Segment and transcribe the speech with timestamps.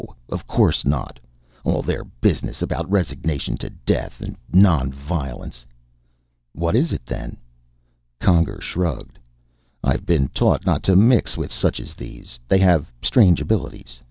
[0.29, 1.19] Of course not.
[1.63, 4.19] All their business about resignation to death,
[4.51, 5.63] non violence"
[6.63, 7.37] "What is it, then?"
[8.19, 9.19] Conger shrugged.
[9.83, 12.39] "I've been taught not to mix with such as these.
[12.47, 13.99] They have strange abilities.